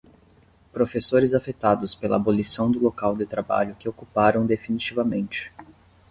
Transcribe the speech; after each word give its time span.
Professores 0.73 1.31
afetados 1.35 1.93
pela 1.93 2.15
abolição 2.15 2.71
do 2.71 2.79
local 2.79 3.15
de 3.15 3.23
trabalho 3.23 3.75
que 3.75 3.87
ocuparam 3.87 4.47
definitivamente. 4.47 5.51